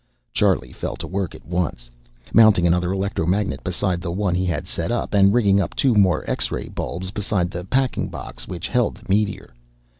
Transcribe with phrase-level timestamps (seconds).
[0.33, 1.91] Charlie fell to work at once,
[2.33, 6.27] mounting another electromagnet beside the one he had set up, and rigging up two more
[6.27, 9.53] X ray bulbs beside the packing box which held the meteor.